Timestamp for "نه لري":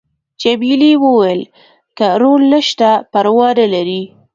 3.59-4.03